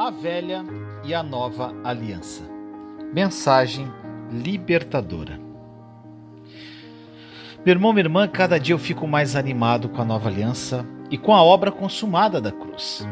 [0.00, 0.64] A velha
[1.04, 2.42] e a nova aliança.
[3.12, 3.86] Mensagem
[4.32, 5.38] libertadora.
[7.66, 11.18] Meu irmão, minha irmã, cada dia eu fico mais animado com a nova aliança e
[11.18, 13.06] com a obra consumada da cruz.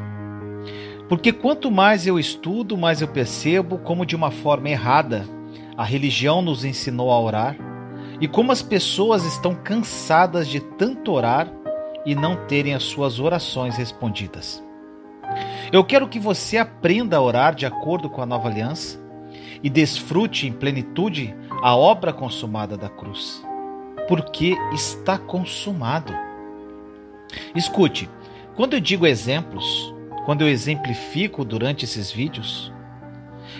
[1.11, 5.27] Porque quanto mais eu estudo, mais eu percebo como, de uma forma errada,
[5.77, 7.55] a religião nos ensinou a orar
[8.18, 11.52] e como as pessoas estão cansadas de tanto orar
[12.07, 14.66] e não terem as suas orações respondidas.
[15.70, 18.98] Eu quero que você aprenda a orar de acordo com a nova aliança
[19.62, 23.44] e desfrute em plenitude a obra consumada da cruz,
[24.06, 26.12] porque está consumado.
[27.54, 28.08] Escute,
[28.56, 29.94] quando eu digo exemplos,
[30.24, 32.72] quando eu exemplifico durante esses vídeos,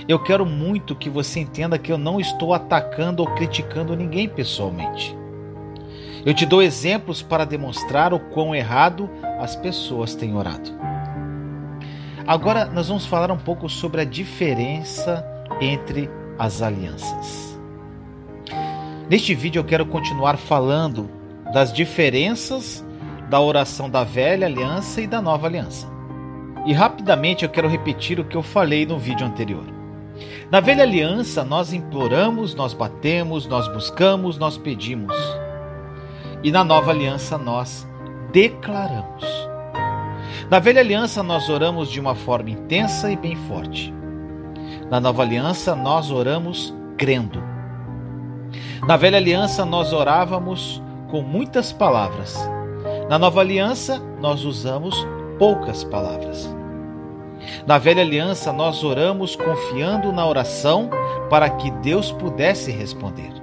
[0.09, 5.15] eu quero muito que você entenda que eu não estou atacando ou criticando ninguém pessoalmente.
[6.25, 10.88] Eu te dou exemplos para demonstrar o quão errado as pessoas têm orado.
[12.29, 15.25] Agora nós vamos falar um pouco sobre a diferença
[15.63, 17.59] entre as alianças.
[19.09, 21.09] Neste vídeo eu quero continuar falando
[21.55, 22.85] das diferenças
[23.31, 25.89] da oração da velha aliança e da nova aliança.
[26.67, 29.65] E rapidamente eu quero repetir o que eu falei no vídeo anterior.
[30.51, 35.17] Na velha aliança, nós imploramos, nós batemos, nós buscamos, nós pedimos.
[36.45, 37.89] E na nova aliança, nós
[38.31, 39.48] declaramos.
[40.51, 43.93] Na velha aliança, nós oramos de uma forma intensa e bem forte.
[44.91, 47.43] Na nova aliança, nós oramos crendo.
[48.87, 52.35] Na velha aliança, nós orávamos com muitas palavras.
[53.11, 55.07] Na nova aliança, nós usamos
[55.39, 56.49] poucas palavras.
[57.67, 60.89] Na velha aliança, nós oramos confiando na oração
[61.29, 63.35] para que Deus pudesse responder.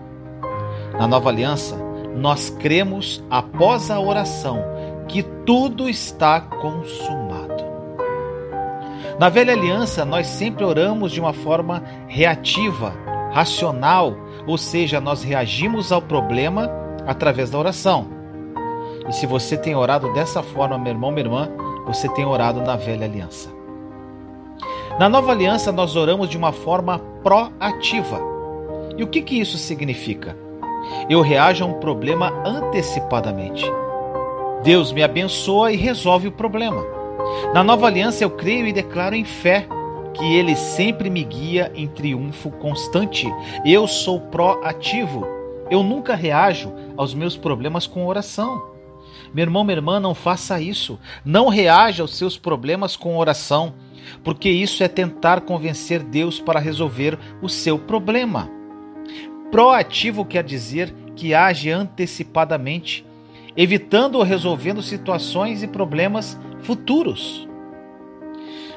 [0.97, 1.77] Na nova aliança,
[2.15, 4.74] nós cremos após a oração
[5.07, 7.63] que tudo está consumado.
[9.19, 12.93] Na velha aliança, nós sempre oramos de uma forma reativa,
[13.31, 14.13] racional,
[14.45, 16.69] ou seja, nós reagimos ao problema
[17.07, 18.07] através da oração.
[19.07, 21.49] E se você tem orado dessa forma, meu irmão, minha irmã,
[21.85, 23.49] você tem orado na velha aliança.
[24.99, 28.19] Na nova aliança, nós oramos de uma forma proativa.
[28.97, 30.37] E o que, que isso significa?
[31.09, 33.65] Eu reajo a um problema antecipadamente.
[34.65, 36.83] Deus me abençoa e resolve o problema.
[37.53, 39.67] Na nova aliança eu creio e declaro em fé
[40.15, 43.27] que Ele sempre me guia em triunfo constante.
[43.63, 45.23] Eu sou proativo.
[45.69, 48.73] Eu nunca reajo aos meus problemas com oração.
[49.31, 50.99] Meu irmão, minha irmã, não faça isso.
[51.23, 53.75] Não reaja aos seus problemas com oração,
[54.23, 58.49] porque isso é tentar convencer Deus para resolver o seu problema.
[59.51, 63.05] Proativo quer dizer que age antecipadamente
[63.55, 67.47] evitando ou resolvendo situações e problemas futuros.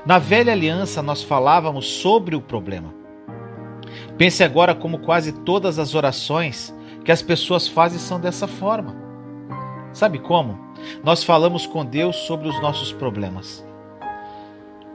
[0.06, 2.94] Na velha aliança, nós falávamos sobre o problema.
[4.16, 6.74] Pense agora como quase todas as orações
[7.04, 8.96] que as pessoas fazem são dessa forma.
[9.92, 10.58] Sabe como?
[11.02, 13.66] Nós falamos com Deus sobre os nossos problemas.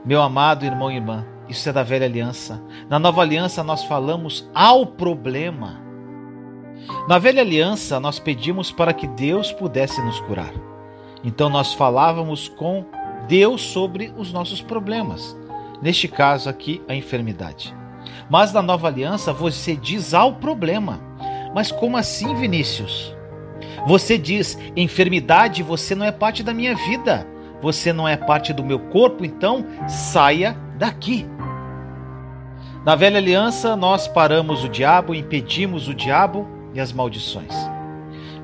[0.04, 2.62] Meu amado irmão e irmã, isso é da velha aliança.
[2.88, 5.83] Na nova aliança, nós falamos ao problema.
[7.08, 10.52] Na velha aliança, nós pedimos para que Deus pudesse nos curar.
[11.22, 12.84] Então nós falávamos com
[13.26, 15.36] Deus sobre os nossos problemas.
[15.80, 17.74] Neste caso aqui, a enfermidade.
[18.28, 21.00] Mas na nova aliança, você diz ao problema.
[21.54, 23.14] Mas como assim, Vinícius?
[23.86, 27.26] Você diz: enfermidade, você não é parte da minha vida.
[27.60, 31.26] Você não é parte do meu corpo, então saia daqui.
[32.84, 37.54] Na velha aliança, nós paramos o diabo, impedimos o diabo e as maldições.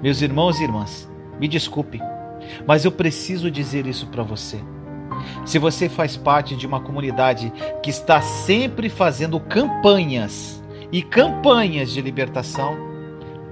[0.03, 2.01] Meus irmãos e irmãs, me desculpe,
[2.67, 4.61] mas eu preciso dizer isso para você.
[5.45, 7.53] Se você faz parte de uma comunidade
[7.83, 12.77] que está sempre fazendo campanhas e campanhas de libertação,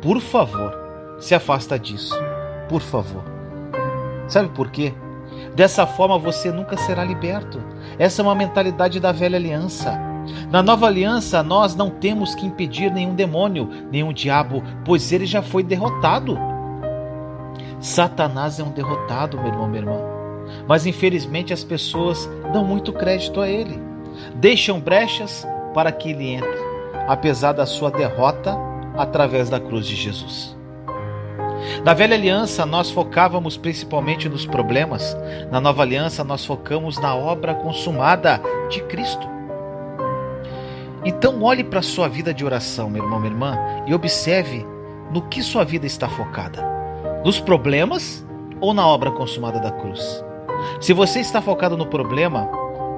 [0.00, 0.72] por favor,
[1.21, 2.15] se afasta disso.
[2.69, 3.25] Por favor.
[4.28, 4.94] Sabe por quê?
[5.55, 7.61] Dessa forma você nunca será liberto.
[7.99, 10.07] Essa é uma mentalidade da velha aliança.
[10.51, 15.43] Na nova aliança, nós não temos que impedir nenhum demônio, nenhum diabo, pois ele já
[15.43, 16.39] foi derrotado.
[17.81, 19.99] Satanás é um derrotado, meu irmão, minha irmã.
[20.67, 23.81] Mas infelizmente as pessoas dão muito crédito a ele.
[24.35, 26.59] Deixam brechas para que ele entre,
[27.07, 28.57] apesar da sua derrota
[28.97, 30.57] através da cruz de Jesus.
[31.85, 35.17] Na velha aliança, nós focávamos principalmente nos problemas.
[35.51, 39.38] Na nova aliança, nós focamos na obra consumada de Cristo.
[41.05, 44.67] Então olhe para a sua vida de oração, meu irmão, minha irmã, e observe
[45.12, 46.65] no que sua vida está focada:
[47.25, 48.27] nos problemas
[48.61, 50.25] ou na obra consumada da cruz.
[50.81, 52.49] Se você está focado no problema,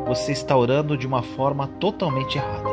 [0.06, 2.70] você está orando de uma forma totalmente errada.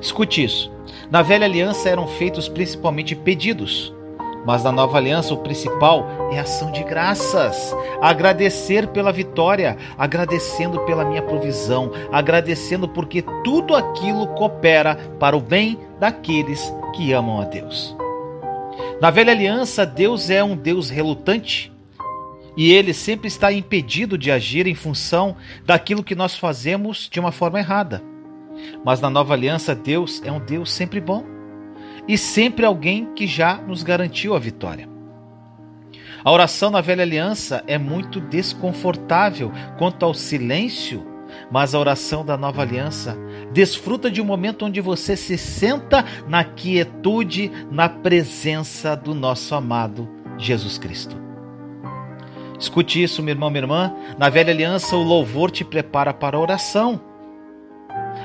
[0.00, 0.72] Escute isso.
[1.10, 3.94] Na velha aliança eram feitos principalmente pedidos,
[4.44, 7.74] mas na nova aliança o principal é ação de graças.
[8.00, 15.78] Agradecer pela vitória, agradecendo pela minha provisão, agradecendo porque tudo aquilo coopera para o bem
[15.98, 17.96] daqueles que amam a Deus.
[19.00, 21.72] Na velha aliança, Deus é um Deus relutante
[22.56, 27.32] e ele sempre está impedido de agir em função daquilo que nós fazemos de uma
[27.32, 28.02] forma errada.
[28.84, 31.39] Mas na nova aliança, Deus é um Deus sempre bom
[32.06, 34.88] e sempre alguém que já nos garantiu a vitória.
[36.22, 41.06] A oração na velha aliança é muito desconfortável quanto ao silêncio,
[41.50, 43.16] mas a oração da nova aliança
[43.52, 50.08] desfruta de um momento onde você se senta na quietude, na presença do nosso amado
[50.36, 51.16] Jesus Cristo.
[52.58, 53.94] Escute isso, meu irmão, minha irmã.
[54.18, 57.00] Na velha aliança, o louvor te prepara para a oração.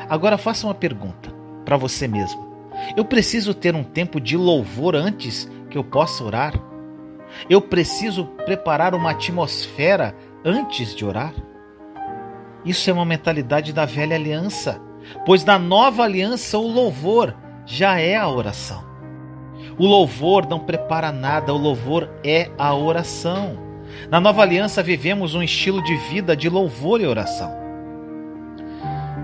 [0.10, 1.34] Agora faça uma pergunta
[1.64, 2.45] para você mesmo.
[2.96, 6.54] Eu preciso ter um tempo de louvor antes que eu possa orar?
[7.50, 11.34] Eu preciso preparar uma atmosfera antes de orar?
[12.64, 14.82] Isso é uma mentalidade da velha aliança,
[15.26, 17.36] pois na nova aliança o louvor
[17.66, 18.84] já é a oração.
[19.78, 23.58] O louvor não prepara nada, o louvor é a oração.
[24.10, 27.54] Na nova aliança vivemos um estilo de vida de louvor e oração.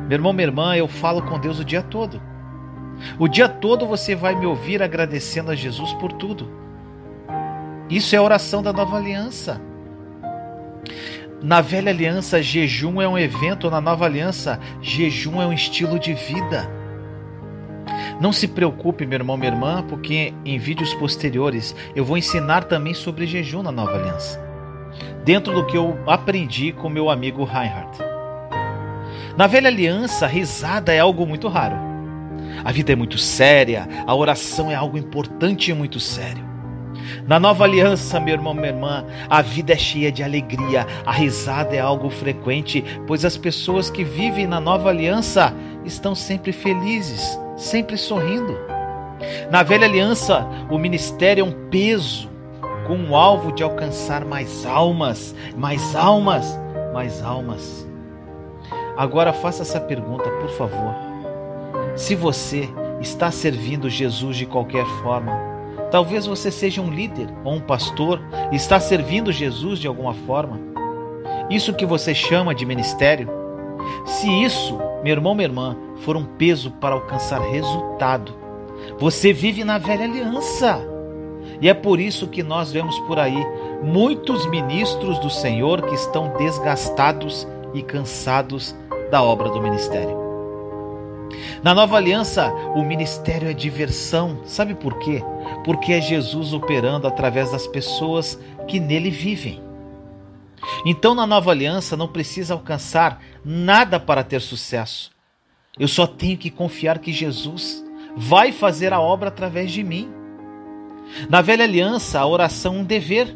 [0.08, 2.22] Meu irmão, minha irmã, eu falo com Deus o dia todo.
[3.20, 6.50] O dia todo você vai me ouvir agradecendo a Jesus por tudo.
[7.90, 9.62] Isso é a oração da nova aliança.
[11.42, 16.14] Na velha aliança, jejum é um evento, na nova aliança, jejum é um estilo de
[16.14, 16.70] vida.
[18.20, 22.94] Não se preocupe, meu irmão, minha irmã, porque em vídeos posteriores eu vou ensinar também
[22.94, 24.52] sobre jejum na nova aliança
[25.24, 28.00] dentro do que eu aprendi com meu amigo Reinhardt.
[29.38, 31.91] Na velha aliança, risada é algo muito raro.
[32.64, 36.52] A vida é muito séria, a oração é algo importante e muito sério.
[37.28, 41.76] Na nova aliança, meu irmão, minha irmã, a vida é cheia de alegria, a risada
[41.76, 45.54] é algo frequente, pois as pessoas que vivem na nova aliança
[45.86, 48.58] estão sempre felizes, sempre sorrindo.
[49.50, 52.30] Na velha aliança, o ministério é um peso,
[52.88, 56.60] com o alvo de alcançar mais almas, mais almas,
[56.94, 57.88] mais almas.
[58.98, 61.11] Agora faça essa pergunta, por favor.
[61.96, 62.70] Se você
[63.02, 65.32] está servindo Jesus de qualquer forma,
[65.92, 68.22] talvez você seja um líder ou um pastor,
[68.52, 70.60] está servindo Jesus de alguma forma.
[71.50, 73.28] Isso que você chama de ministério,
[74.06, 78.34] se isso, meu irmão, minha irmã, for um peso para alcançar resultado,
[78.98, 80.80] você vive na velha aliança.
[81.60, 83.46] E é por isso que nós vemos por aí
[83.84, 88.76] muitos ministros do Senhor que estão desgastados e cansados
[89.12, 90.21] da obra do ministério.
[91.64, 94.42] Na nova aliança, o ministério é diversão.
[94.46, 95.22] Sabe por quê?
[95.64, 99.62] Porque é Jesus operando através das pessoas que nele vivem.
[100.86, 105.12] Então, na nova aliança, não precisa alcançar nada para ter sucesso.
[105.80, 107.84] Eu só tenho que confiar que Jesus
[108.16, 110.10] vai fazer a obra através de mim.
[111.30, 113.36] Na velha aliança, a oração é um dever,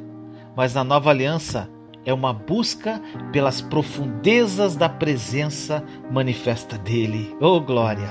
[0.55, 1.69] mas na nova aliança
[2.05, 7.35] é uma busca pelas profundezas da presença manifesta dele.
[7.41, 8.09] Oh, glória!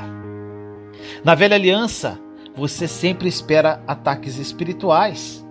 [1.25, 2.19] Na velha aliança,
[2.57, 5.45] você sempre espera ataques espirituais,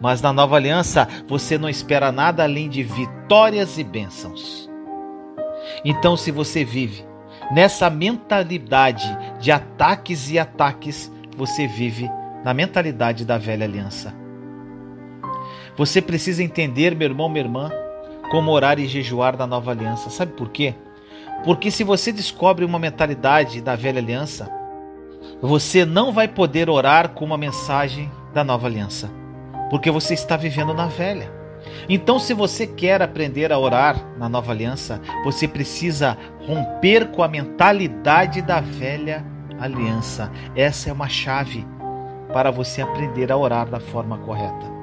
[0.00, 4.68] mas na nova aliança, você não espera nada além de vitórias e bênçãos.
[5.84, 7.04] Então, se você vive
[7.50, 9.06] nessa mentalidade
[9.40, 12.10] de ataques e ataques, você vive
[12.44, 14.23] na mentalidade da velha aliança.
[15.76, 17.70] Você precisa entender, meu irmão, minha irmã,
[18.30, 20.10] como orar e jejuar da nova aliança.
[20.10, 20.74] Sabe por quê?
[21.44, 24.50] Porque se você descobre uma mentalidade da velha aliança,
[25.42, 29.10] você não vai poder orar com uma mensagem da nova aliança,
[29.68, 31.30] porque você está vivendo na velha.
[31.88, 36.16] Então, se você quer aprender a orar na nova aliança, você precisa
[36.46, 39.24] romper com a mentalidade da velha
[39.58, 40.30] aliança.
[40.54, 41.66] Essa é uma chave
[42.32, 44.73] para você aprender a orar da forma correta.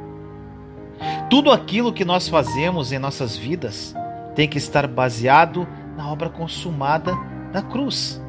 [1.29, 3.95] Tudo aquilo que nós fazemos em nossas vidas
[4.35, 7.17] tem que estar baseado na obra consumada
[7.51, 8.21] da cruz.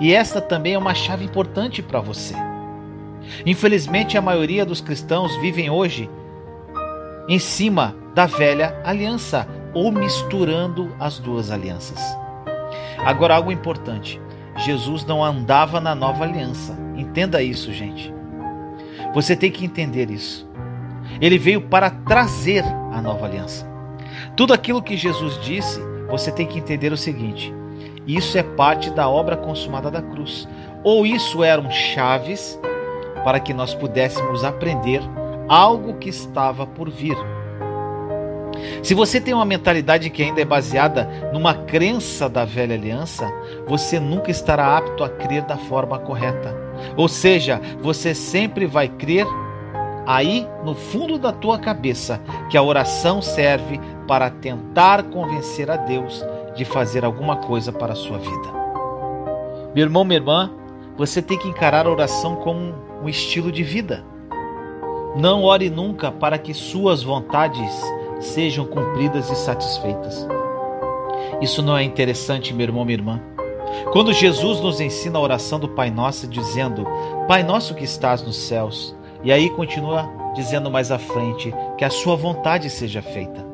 [0.00, 2.34] E esta também é uma chave importante para você.
[3.44, 6.08] Infelizmente, a maioria dos cristãos vivem hoje
[7.28, 12.00] em cima da velha aliança ou misturando as duas alianças.
[13.04, 14.20] Agora, algo importante:
[14.56, 16.76] Jesus não andava na nova aliança.
[16.96, 18.12] Entenda isso, gente.
[19.12, 20.45] Você tem que entender isso.
[21.20, 23.66] Ele veio para trazer a nova aliança.
[24.36, 27.52] Tudo aquilo que Jesus disse você tem que entender o seguinte:
[28.06, 30.48] isso é parte da obra consumada da cruz.
[30.84, 32.58] Ou isso eram chaves
[33.24, 35.00] para que nós pudéssemos aprender
[35.48, 37.16] algo que estava por vir.
[38.82, 43.30] Se você tem uma mentalidade que ainda é baseada numa crença da velha aliança,
[43.66, 46.54] você nunca estará apto a crer da forma correta.
[46.96, 49.26] Ou seja, você sempre vai crer
[50.06, 56.24] aí no fundo da tua cabeça que a oração serve para tentar convencer a Deus
[56.54, 58.56] de fazer alguma coisa para a sua vida.
[59.74, 60.50] Meu irmão, minha irmã,
[60.96, 64.04] você tem que encarar a oração como um estilo de vida.
[65.16, 67.72] Não ore nunca para que suas vontades
[68.20, 70.26] sejam cumpridas e satisfeitas.
[71.40, 73.20] Isso não é interessante, meu irmão, minha irmã?
[73.92, 76.86] Quando Jesus nos ensina a oração do Pai Nosso, dizendo:
[77.28, 78.95] Pai nosso que estás nos céus,
[79.26, 83.44] e aí continua dizendo mais à frente: que a sua vontade seja feita.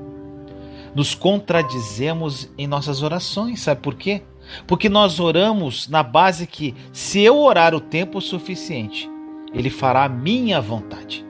[0.94, 4.20] Nos contradizemos em nossas orações, sabe por quê?
[4.66, 9.10] Porque nós oramos na base que, se eu orar o tempo suficiente,
[9.54, 11.24] Ele fará a minha vontade.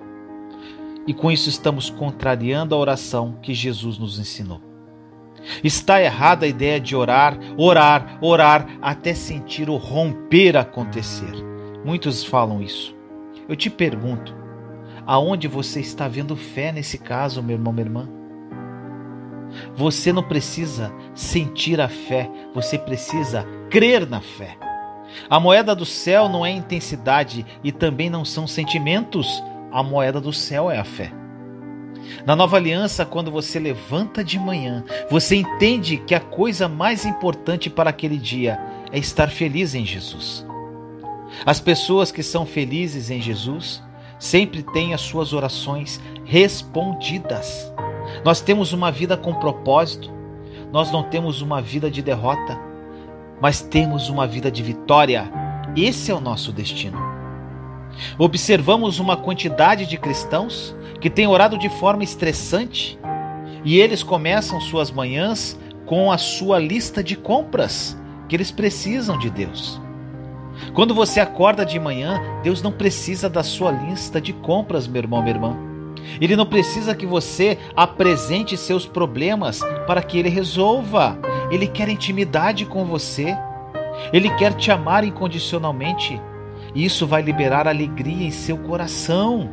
[1.07, 4.61] E com isso estamos contrariando a oração que Jesus nos ensinou.
[5.63, 11.33] Está errada a ideia de orar, orar, orar até sentir o romper acontecer.
[11.85, 13.02] Muitos falam isso.
[13.49, 14.35] Eu te pergunto,
[15.07, 18.09] aonde você está vendo fé nesse caso, meu irmão, minha irmã?
[19.75, 24.57] Você não precisa sentir a fé, você precisa crer na fé.
[25.29, 30.33] A moeda do céu não é intensidade e também não são sentimentos, a moeda do
[30.33, 31.13] céu é a fé.
[32.27, 37.71] Na nova aliança, quando você levanta de manhã, você entende que a coisa mais importante
[37.71, 38.59] para aquele dia
[38.91, 40.47] é estar feliz em Jesus.
[41.45, 43.83] As pessoas que são felizes em Jesus
[44.19, 47.73] sempre têm as suas orações respondidas.
[48.25, 50.11] Nós temos uma vida com propósito,
[50.73, 52.59] nós não temos uma vida de derrota,
[53.41, 55.31] mas temos uma vida de vitória.
[55.77, 56.99] Esse é o nosso destino.
[58.17, 62.99] Observamos uma quantidade de cristãos que têm orado de forma estressante
[63.65, 67.99] e eles começam suas manhãs com a sua lista de compras
[68.29, 69.82] que eles precisam de Deus.
[70.75, 75.23] Quando você acorda de manhã, Deus não precisa da sua lista de compras, meu irmão,
[75.23, 75.57] minha irmã.
[76.21, 81.19] Ele não precisa que você apresente seus problemas para que ele resolva.
[81.51, 83.37] Ele quer intimidade com você.
[84.13, 86.21] Ele quer te amar incondicionalmente.
[86.75, 89.49] Isso vai liberar alegria em seu coração.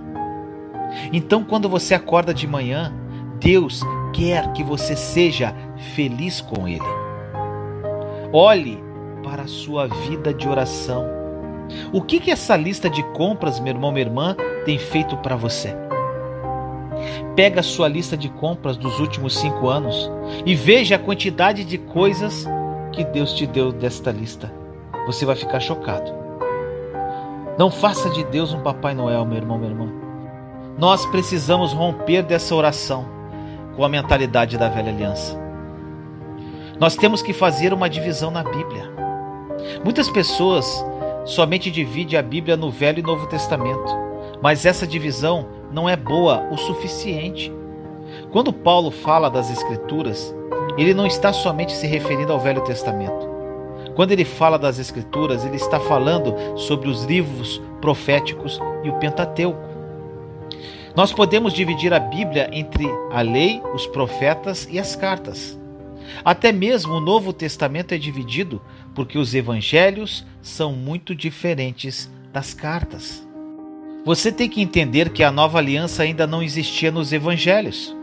[1.13, 2.93] Então, quando você acorda de manhã,
[3.39, 3.81] Deus
[4.13, 5.55] quer que você seja
[5.95, 6.81] feliz com Ele.
[8.33, 8.88] Olhe
[9.23, 11.05] para a sua vida de oração.
[11.93, 14.35] O que, que essa lista de compras, meu irmão, minha irmã,
[14.65, 15.75] tem feito para você?
[17.35, 20.11] Pega a sua lista de compras dos últimos cinco anos
[20.45, 22.45] e veja a quantidade de coisas
[22.91, 24.51] que Deus te deu desta lista.
[25.05, 26.11] Você vai ficar chocado.
[27.57, 29.91] Não faça de Deus um Papai Noel, meu irmão, minha irmã.
[30.77, 33.05] Nós precisamos romper dessa oração
[33.75, 35.37] com a mentalidade da velha aliança.
[36.79, 38.89] Nós temos que fazer uma divisão na Bíblia.
[39.83, 40.85] Muitas pessoas
[41.25, 43.91] somente dividem a Bíblia no Velho e Novo Testamento,
[44.41, 47.51] mas essa divisão não é boa o suficiente.
[48.31, 50.33] Quando Paulo fala das Escrituras,
[50.77, 53.29] ele não está somente se referindo ao Velho Testamento.
[53.95, 59.59] Quando ele fala das Escrituras, ele está falando sobre os livros proféticos e o Pentateuco.
[60.95, 65.58] Nós podemos dividir a Bíblia entre a lei, os profetas e as cartas.
[66.23, 68.61] Até mesmo o Novo Testamento é dividido
[68.93, 73.27] porque os evangelhos são muito diferentes das cartas.
[74.05, 77.95] Você tem que entender que a nova aliança ainda não existia nos evangelhos.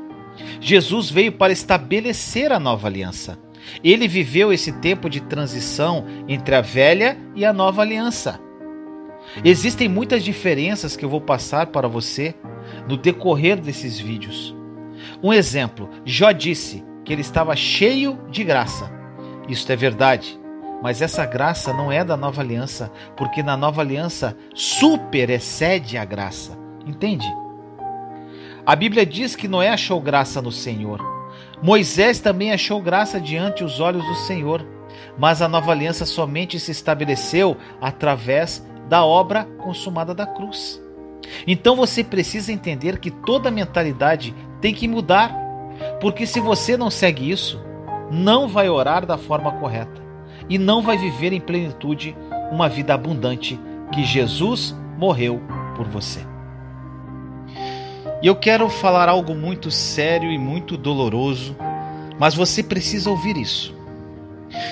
[0.61, 3.39] Jesus veio para estabelecer a nova aliança.
[3.83, 8.39] Ele viveu esse tempo de transição entre a velha e a nova aliança.
[9.45, 12.35] Existem muitas diferenças que eu vou passar para você
[12.89, 14.55] no decorrer desses vídeos.
[15.23, 18.93] Um exemplo: Jó disse que ele estava cheio de graça.
[19.49, 20.39] Isso é verdade,
[20.83, 26.05] mas essa graça não é da nova aliança, porque na nova aliança super excede a
[26.05, 26.59] graça.
[26.85, 27.27] Entende?
[28.67, 31.01] A Bíblia diz que Noé achou graça no Senhor.
[31.63, 34.67] Moisés também achou graça diante os olhos do Senhor,
[35.17, 40.83] mas a nova aliança somente se estabeleceu através da obra consumada da cruz.
[41.47, 45.46] Então você precisa entender que toda mentalidade tem que mudar,
[46.01, 47.61] porque se você não segue isso,
[48.11, 50.03] não vai orar da forma correta
[50.49, 52.17] e não vai viver em plenitude
[52.51, 53.59] uma vida abundante
[53.93, 55.41] que Jesus morreu
[55.77, 56.21] por você.
[58.23, 61.55] E eu quero falar algo muito sério e muito doloroso
[62.19, 63.75] Mas você precisa ouvir isso.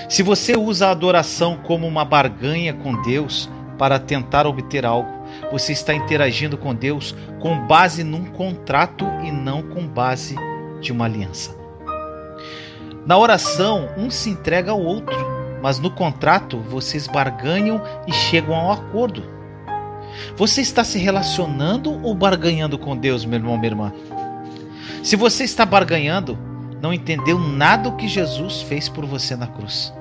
[0.08, 5.11] Se você usa a adoração como uma barganha com Deus para tentar obter algo,
[5.50, 10.37] você está interagindo com Deus com base num contrato e não com base
[10.81, 11.54] de uma aliança.
[13.07, 15.16] Na oração, um se entrega ao outro,
[15.62, 19.23] mas no contrato vocês barganham e chegam a um acordo.
[20.37, 23.93] Você está se relacionando ou barganhando com Deus, meu irmão, minha irmã?
[25.02, 26.38] Se você está barganhando,
[26.81, 29.93] não entendeu nada do que Jesus fez por você na cruz.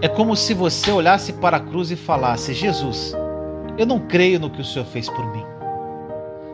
[0.00, 3.14] É como se você olhasse para a cruz e falasse: Jesus,
[3.76, 5.44] eu não creio no que o Senhor fez por mim.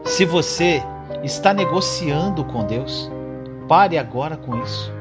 [0.05, 0.83] Se você
[1.25, 3.11] está negociando com Deus,
[3.69, 4.93] pare agora com isso.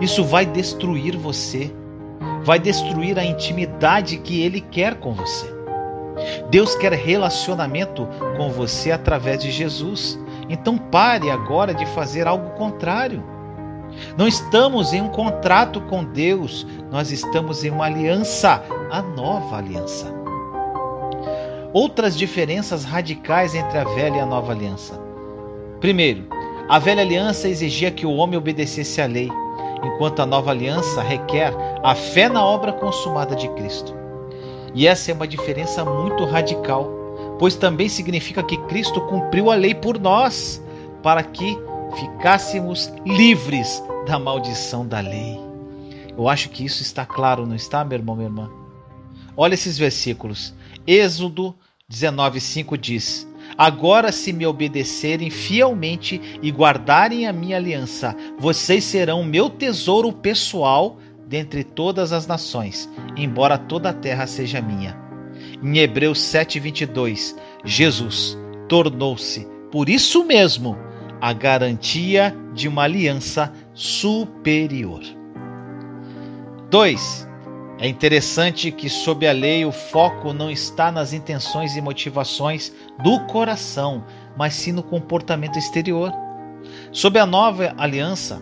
[0.00, 1.74] Isso vai destruir você,
[2.44, 5.52] vai destruir a intimidade que Ele quer com você.
[6.50, 10.18] Deus quer relacionamento com você através de Jesus.
[10.48, 13.22] Então pare agora de fazer algo contrário.
[14.16, 20.12] Não estamos em um contrato com Deus, nós estamos em uma aliança, a nova aliança.
[21.72, 25.11] Outras diferenças radicais entre a velha e a nova aliança.
[25.82, 26.28] Primeiro,
[26.68, 29.28] a velha aliança exigia que o homem obedecesse à lei,
[29.82, 33.92] enquanto a nova aliança requer a fé na obra consumada de Cristo.
[34.76, 36.88] E essa é uma diferença muito radical,
[37.36, 40.62] pois também significa que Cristo cumpriu a lei por nós,
[41.02, 41.58] para que
[41.98, 45.36] ficássemos livres da maldição da lei.
[46.16, 48.48] Eu acho que isso está claro, não está, meu irmão, minha irmã?
[49.36, 50.54] Olha esses versículos.
[50.86, 51.56] Êxodo
[51.90, 59.50] 19:5 diz: Agora, se me obedecerem fielmente e guardarem a minha aliança, vocês serão meu
[59.50, 64.96] tesouro pessoal dentre todas as nações, embora toda a terra seja minha.
[65.62, 70.76] Em Hebreus 7:22, Jesus tornou-se, por isso mesmo,
[71.20, 75.00] a garantia de uma aliança superior.
[76.70, 77.31] 2.
[77.82, 83.18] É interessante que, sob a lei, o foco não está nas intenções e motivações do
[83.26, 84.04] coração,
[84.36, 86.12] mas sim no comportamento exterior.
[86.92, 88.40] Sob a nova aliança,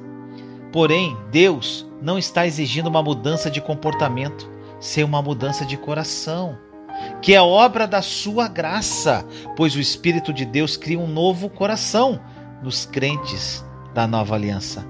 [0.70, 4.46] porém, Deus não está exigindo uma mudança de comportamento,
[4.78, 6.58] sem uma mudança de coração,
[7.22, 12.20] que é obra da sua graça, pois o Espírito de Deus cria um novo coração
[12.62, 14.86] nos crentes da nova aliança.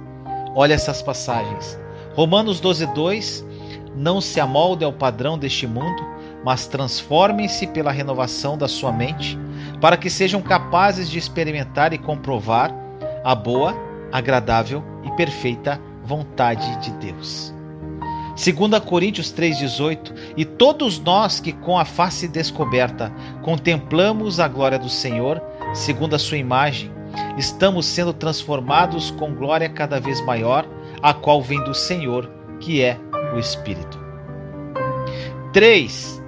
[0.57, 1.79] Olha essas passagens.
[2.16, 3.50] Romanos 12, 2
[3.94, 6.03] não se amolde ao padrão deste mundo,
[6.44, 9.38] mas transformem-se pela renovação da sua mente,
[9.81, 12.74] para que sejam capazes de experimentar e comprovar
[13.24, 13.74] a boa,
[14.12, 17.55] agradável e perfeita vontade de Deus.
[18.31, 24.88] 2 Coríntios 3,18 E todos nós que com a face descoberta contemplamos a glória do
[24.88, 25.42] Senhor,
[25.74, 26.90] segundo a sua imagem,
[27.37, 30.66] estamos sendo transformados com glória cada vez maior,
[31.03, 32.98] a qual vem do Senhor, que é
[33.35, 33.99] o Espírito.
[35.53, 36.21] 3.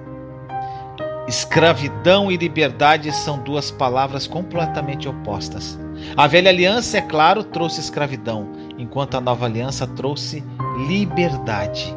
[1.27, 5.79] Escravidão e liberdade são duas palavras completamente opostas.
[6.17, 10.43] A velha aliança, é claro, trouxe escravidão, enquanto a nova aliança trouxe
[10.87, 11.95] liberdade.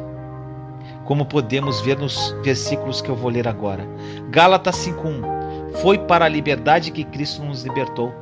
[1.03, 3.85] Como podemos ver nos versículos que eu vou ler agora.
[4.29, 8.13] Gálatas 5:1 Foi para a liberdade que Cristo nos libertou.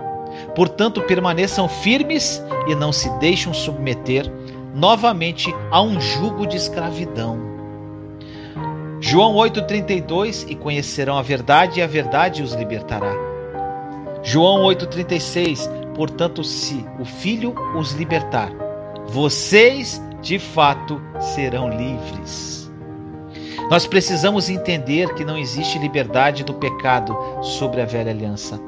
[0.55, 4.29] Portanto, permaneçam firmes e não se deixem submeter
[4.75, 7.39] novamente a um jugo de escravidão.
[8.99, 13.13] João 8,32 E conhecerão a verdade, e a verdade os libertará.
[14.21, 18.51] João 8,36 Portanto, se o Filho os libertar,
[19.07, 22.69] vocês de fato serão livres.
[23.69, 28.59] Nós precisamos entender que não existe liberdade do pecado sobre a velha aliança.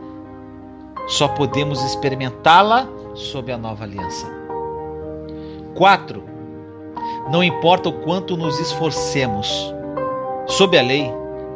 [1.08, 4.47] Só podemos experimentá-la sob a nova aliança.
[5.78, 6.24] 4.
[7.32, 9.48] Não importa o quanto nos esforcemos,
[10.48, 11.12] sob a lei,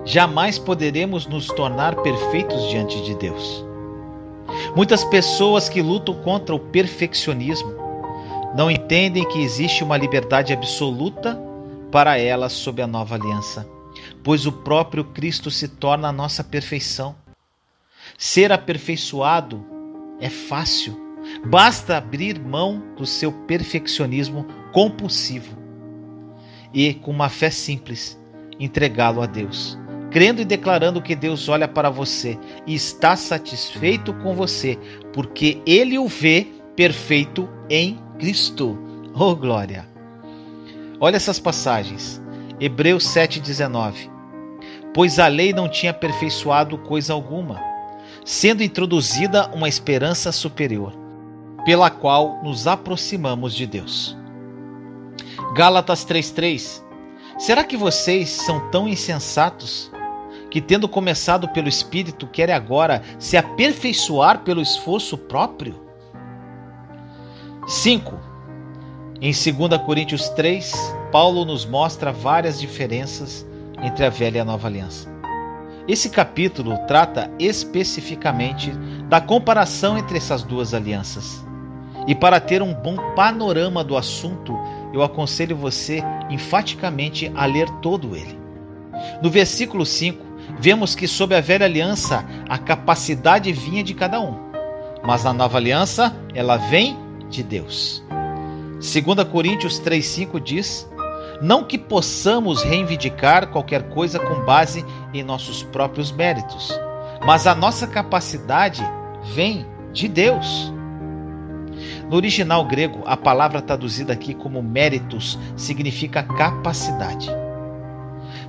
[0.06, 3.66] jamais poderemos nos tornar perfeitos diante de Deus.
[4.76, 7.74] Muitas pessoas que lutam contra o perfeccionismo
[8.56, 11.42] não entendem que existe uma liberdade absoluta
[11.92, 13.68] para elas sob a nova aliança,
[14.24, 17.16] pois o próprio Cristo se torna a nossa perfeição.
[18.18, 19.66] Ser aperfeiçoado
[20.20, 21.11] é fácil
[21.46, 25.58] Basta abrir mão do seu perfeccionismo compulsivo
[26.74, 28.20] e, com uma fé simples,
[28.60, 29.78] entregá-lo a Deus,
[30.10, 34.78] crendo e declarando que Deus olha para você e está satisfeito com você,
[35.14, 38.78] porque ele o vê perfeito em Cristo.
[39.14, 39.88] Oh glória!
[41.00, 42.22] Olha essas passagens.
[42.60, 44.10] Hebreus 7:19.
[44.94, 47.60] Pois a lei não tinha aperfeiçoado coisa alguma,
[48.24, 51.01] sendo introduzida uma esperança superior
[51.66, 54.18] pela qual nos aproximamos de Deus.
[55.56, 56.84] Gálatas 3:3
[57.38, 59.92] Será que vocês são tão insensatos
[60.52, 65.82] que, tendo começado pelo Espírito, querem agora se aperfeiçoar pelo esforço próprio?
[67.68, 68.14] 5.
[69.20, 70.72] Em 2 Coríntios 3,
[71.12, 73.44] Paulo nos mostra várias diferenças
[73.82, 75.10] entre a velha e a nova aliança.
[75.88, 78.72] Esse capítulo trata especificamente
[79.10, 81.44] da comparação entre essas duas alianças.
[82.12, 84.60] E para ter um bom panorama do assunto,
[84.94, 88.38] eu aconselho você enfaticamente a ler todo ele.
[89.24, 90.22] No versículo 5,
[90.60, 94.38] vemos que sob a velha aliança a capacidade vinha de cada um,
[95.02, 96.98] mas na nova aliança ela vem
[97.30, 98.04] de Deus.
[98.74, 100.92] 2 Coríntios 3,5 diz:
[101.42, 106.78] Não que possamos reivindicar qualquer coisa com base em nossos próprios méritos,
[107.26, 108.84] mas a nossa capacidade
[109.34, 110.74] vem de Deus.
[112.12, 117.30] No original grego, a palavra traduzida aqui como méritos significa capacidade.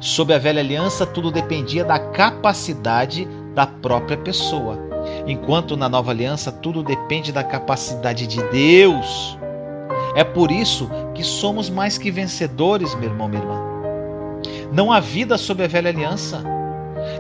[0.01, 4.77] Sob a velha aliança, tudo dependia da capacidade da própria pessoa,
[5.29, 9.39] enquanto na nova aliança, tudo depende da capacidade de Deus.
[10.17, 13.61] É por isso que somos mais que vencedores, meu irmão, minha irmã.
[14.73, 16.43] Não há vida sob a velha aliança.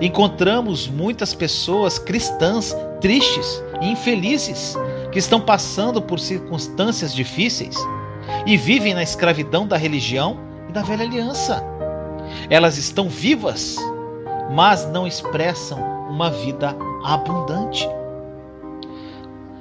[0.00, 4.76] Encontramos muitas pessoas cristãs tristes infelizes
[5.12, 7.76] que estão passando por circunstâncias difíceis
[8.46, 11.62] e vivem na escravidão da religião e da velha aliança.
[12.48, 13.76] Elas estão vivas,
[14.50, 17.88] mas não expressam uma vida abundante.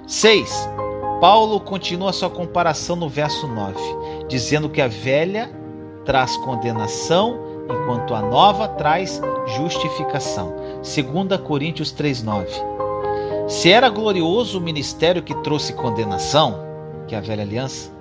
[0.08, 0.70] 6.
[1.20, 3.76] Paulo continua sua comparação no verso 9,
[4.28, 5.52] dizendo que a velha
[6.06, 10.54] traz condenação, enquanto a nova traz justificação.
[10.82, 12.70] 2 Coríntios 3:9.
[13.52, 16.56] Se era glorioso o ministério que trouxe condenação,
[17.06, 17.92] que é a velha aliança,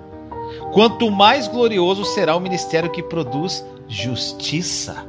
[0.71, 5.05] quanto mais glorioso será o ministério que produz justiça.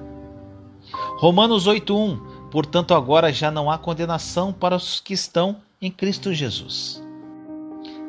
[1.19, 2.19] Romanos 8:1
[2.51, 7.01] Portanto, agora já não há condenação para os que estão em Cristo Jesus.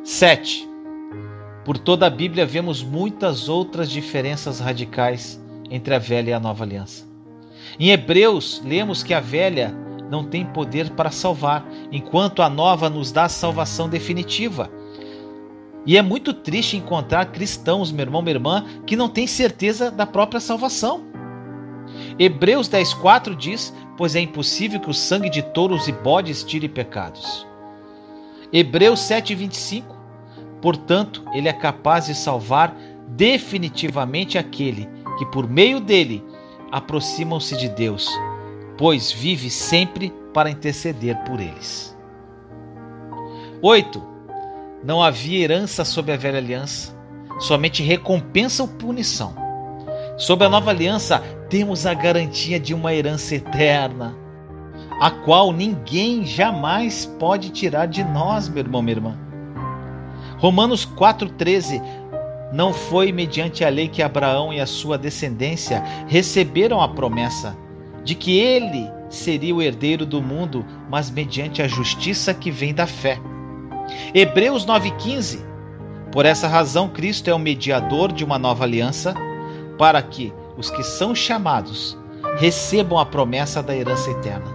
[0.04, 0.67] 7.
[1.63, 6.63] Por toda a Bíblia vemos muitas outras diferenças radicais entre a velha e a nova
[6.63, 7.08] aliança.
[7.80, 13.11] Em Hebreus, lemos que a velha não tem poder para salvar, enquanto a nova nos
[13.11, 14.69] dá salvação definitiva.
[15.85, 20.05] E é muito triste encontrar cristãos, meu irmão, minha irmã, que não têm certeza da
[20.05, 21.03] própria salvação.
[22.17, 27.45] Hebreus 10,4 diz: Pois é impossível que o sangue de touros e bodes tire pecados.
[28.51, 30.03] Hebreus 7,25
[30.63, 32.73] Portanto, ele é capaz de salvar
[33.09, 34.87] definitivamente aquele
[35.17, 36.23] que, por meio dele,
[36.71, 38.07] aproximam-se de Deus,
[38.77, 41.95] pois vive sempre para interceder por eles.
[43.62, 44.01] 8.
[44.83, 46.93] Não havia herança sob a velha aliança,
[47.39, 49.33] somente recompensa ou punição.
[50.17, 54.15] Sob a nova aliança, temos a garantia de uma herança eterna,
[54.99, 59.17] a qual ninguém jamais pode tirar de nós, meu irmão, minha irmã.
[60.38, 61.81] Romanos 4,13
[62.51, 67.57] Não foi mediante a lei que Abraão e a sua descendência receberam a promessa,
[68.03, 72.87] de que ele seria o herdeiro do mundo, mas mediante a justiça que vem da
[72.87, 73.19] fé.
[74.13, 75.39] Hebreus 9,15
[76.11, 79.13] Por essa razão, Cristo é o mediador de uma nova aliança,
[79.77, 81.97] para que os que são chamados
[82.37, 84.51] recebam a promessa da herança eterna,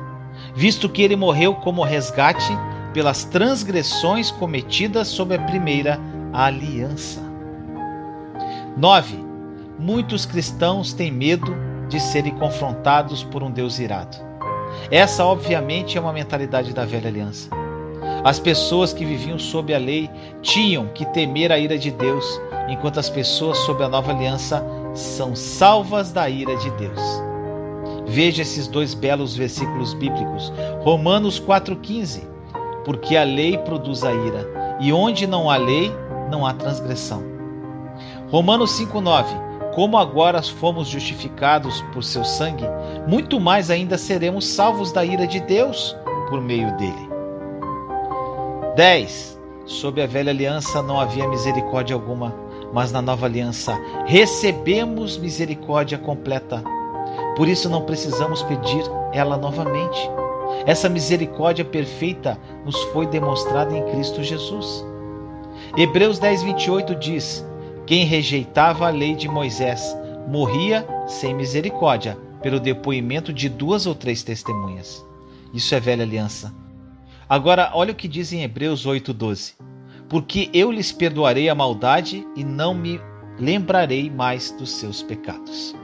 [0.55, 2.53] visto que ele morreu como resgate
[2.93, 6.01] pelas transgressões cometidas sob a primeira
[6.33, 7.23] aliança.
[8.77, 9.25] 9.
[9.79, 11.55] Muitos cristãos têm medo
[11.89, 14.17] de serem confrontados por um Deus irado.
[14.91, 17.51] Essa, obviamente, é uma mentalidade da velha aliança.
[18.25, 20.11] As pessoas que viviam sob a lei
[20.43, 25.35] tinham que temer a ira de Deus, enquanto as pessoas sob a nova aliança são
[25.35, 27.01] salvas da ira de Deus.
[28.07, 30.53] Veja esses dois belos versículos bíblicos.
[30.83, 32.27] Romanos 4,15.
[32.85, 35.93] Porque a lei produz a ira, e onde não há lei,
[36.31, 37.23] não há transgressão.
[38.31, 39.48] Romanos 5,9
[39.79, 42.65] como agora fomos justificados por seu sangue,
[43.07, 45.97] muito mais ainda seremos salvos da ira de Deus
[46.29, 47.09] por meio dele.
[48.75, 49.41] 10.
[49.67, 52.35] Sob a velha aliança não havia misericórdia alguma,
[52.73, 56.61] mas na nova aliança recebemos misericórdia completa.
[57.37, 60.11] Por isso não precisamos pedir ela novamente.
[60.67, 64.85] Essa misericórdia perfeita nos foi demonstrada em Cristo Jesus.
[65.77, 67.48] Hebreus 10, 28 diz:
[67.89, 69.97] quem rejeitava a lei de Moisés
[70.29, 75.03] morria sem misericórdia, pelo depoimento de duas ou três testemunhas.
[75.55, 76.55] Isso é velha aliança.
[77.27, 79.55] Agora, olha o que diz em Hebreus 8,12:
[80.07, 83.01] Porque eu lhes perdoarei a maldade e não me
[83.39, 85.75] lembrarei mais dos seus pecados.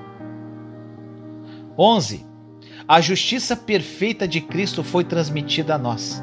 [1.78, 2.26] 11.
[2.86, 6.22] A justiça perfeita de Cristo foi transmitida a nós.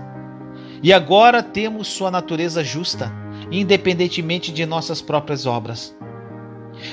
[0.84, 3.12] E agora temos sua natureza justa,
[3.52, 5.96] independentemente de nossas próprias obras.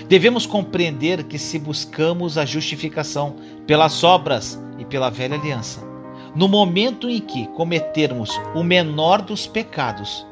[0.09, 5.81] Devemos compreender que se buscamos a justificação pelas obras e pela velha aliança,
[6.35, 10.27] no momento em que cometermos o menor dos pecados,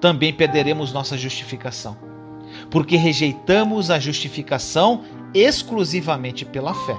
[0.00, 1.96] também perderemos nossa justificação,
[2.70, 5.02] porque rejeitamos a justificação
[5.34, 6.96] exclusivamente pela fé.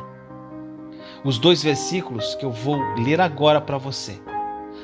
[1.23, 4.19] Os dois versículos que eu vou ler agora para você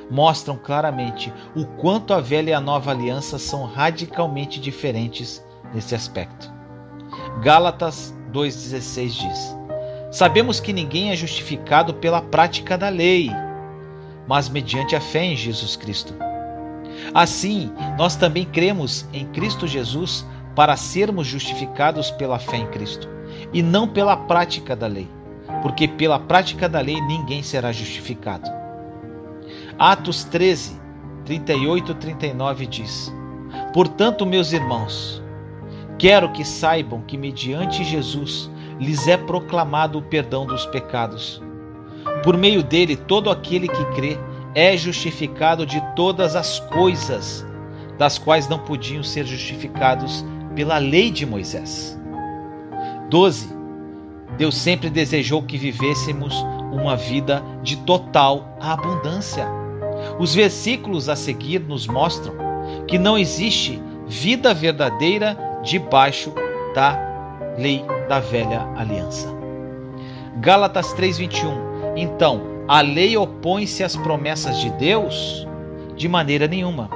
[0.09, 6.51] mostram claramente o quanto a velha e a nova aliança são radicalmente diferentes nesse aspecto.
[7.41, 9.57] Gálatas 2,16 diz:
[10.11, 13.29] Sabemos que ninguém é justificado pela prática da lei,
[14.27, 16.13] mas mediante a fé em Jesus Cristo.
[17.13, 23.09] Assim, nós também cremos em Cristo Jesus para sermos justificados pela fé em Cristo,
[23.51, 25.09] e não pela prática da lei
[25.61, 28.49] porque pela prática da lei ninguém será justificado.
[29.77, 30.79] Atos 13,
[31.25, 33.13] 38 e 39 diz:
[33.73, 35.21] Portanto, meus irmãos,
[35.97, 41.41] quero que saibam que mediante Jesus lhes é proclamado o perdão dos pecados.
[42.23, 44.17] Por meio dele, todo aquele que crê
[44.53, 47.45] é justificado de todas as coisas,
[47.97, 50.23] das quais não podiam ser justificados
[50.55, 51.99] pela lei de Moisés.
[53.09, 53.51] 12.
[54.37, 59.62] Deus sempre desejou que vivêssemos uma vida de total abundância.
[60.19, 62.33] Os versículos a seguir nos mostram
[62.87, 66.33] que não existe vida verdadeira debaixo
[66.75, 66.99] da
[67.57, 69.27] lei da velha aliança.
[70.37, 71.95] Gálatas 3:21.
[71.95, 75.47] Então, a lei opõe-se às promessas de Deus?
[75.95, 76.89] De maneira nenhuma.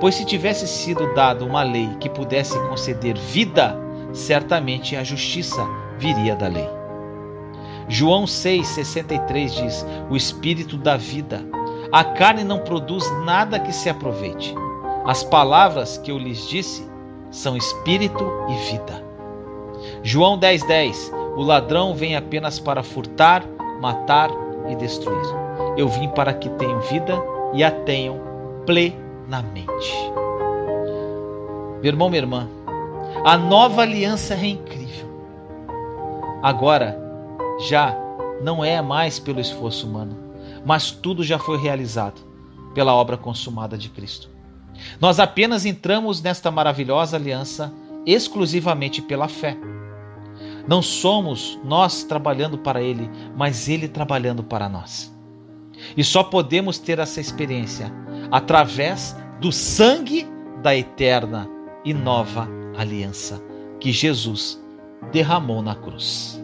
[0.00, 3.76] Pois se tivesse sido dada uma lei que pudesse conceder vida,
[4.12, 5.64] certamente a justiça
[5.98, 6.68] viria da lei.
[7.88, 11.44] João 6,63 diz: O Espírito da vida.
[11.92, 14.54] A carne não produz nada que se aproveite.
[15.04, 16.88] As palavras que eu lhes disse
[17.32, 19.04] são espírito e vida.
[20.02, 23.42] João 10,10: 10, O ladrão vem apenas para furtar,
[23.80, 24.30] matar
[24.68, 25.26] e destruir.
[25.76, 27.20] Eu vim para que tenham vida
[27.52, 28.20] e a tenham
[28.64, 30.12] plenamente.
[31.82, 32.48] Meu irmão, minha irmã,
[33.24, 35.08] a nova aliança é incrível.
[36.40, 36.96] Agora,
[37.68, 37.96] já
[38.42, 40.29] não é mais pelo esforço humano,
[40.64, 42.20] mas tudo já foi realizado
[42.74, 44.28] pela obra consumada de Cristo.
[45.00, 47.72] Nós apenas entramos nesta maravilhosa aliança
[48.06, 49.56] exclusivamente pela fé.
[50.66, 55.14] Não somos nós trabalhando para Ele, mas Ele trabalhando para nós.
[55.96, 57.92] E só podemos ter essa experiência
[58.30, 60.26] através do sangue
[60.62, 61.48] da eterna
[61.84, 63.42] e nova aliança
[63.78, 64.62] que Jesus
[65.10, 66.39] derramou na cruz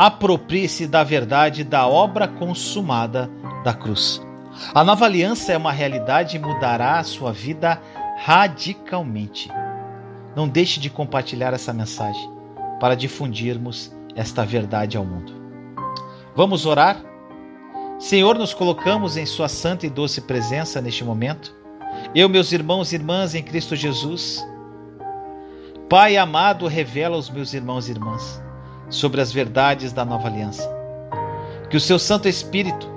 [0.00, 3.30] aproprie-se da verdade da obra consumada
[3.62, 4.18] da cruz.
[4.74, 7.78] A nova aliança é uma realidade e mudará a sua vida
[8.16, 9.50] radicalmente.
[10.34, 12.30] Não deixe de compartilhar essa mensagem
[12.80, 15.34] para difundirmos esta verdade ao mundo.
[16.34, 16.96] Vamos orar?
[17.98, 21.54] Senhor, nos colocamos em Sua santa e doce presença neste momento.
[22.14, 24.42] Eu, meus irmãos e irmãs em Cristo Jesus.
[25.90, 28.40] Pai amado, revela aos meus irmãos e irmãs
[28.90, 30.68] sobre as verdades da nova aliança.
[31.70, 32.88] Que o seu Santo Espírito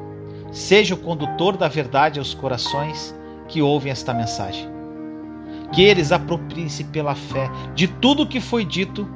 [0.52, 3.16] seja o condutor da verdade aos corações
[3.48, 4.68] que ouvem esta mensagem.
[5.72, 9.08] Que eles apropriem-se pela fé de tudo o que foi dito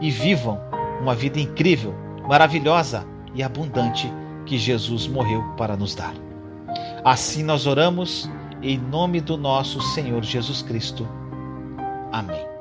[0.00, 0.60] e vivam
[1.00, 1.94] uma vida incrível,
[2.28, 4.12] maravilhosa e abundante
[4.44, 6.14] que Jesus morreu para nos dar.
[7.04, 8.30] Assim nós oramos
[8.62, 11.06] em nome do nosso Senhor Jesus Cristo.
[12.12, 12.55] Amém.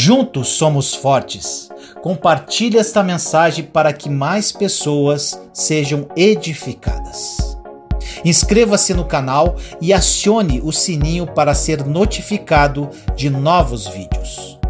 [0.00, 1.68] Juntos somos fortes.
[2.00, 7.58] Compartilhe esta mensagem para que mais pessoas sejam edificadas.
[8.24, 14.60] Inscreva-se no canal e acione o sininho para ser notificado de novos vídeos.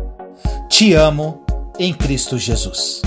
[0.66, 1.42] Te amo
[1.78, 3.02] em Cristo Jesus.